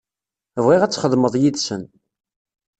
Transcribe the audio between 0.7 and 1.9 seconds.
ad txedmeḍ yid-sen.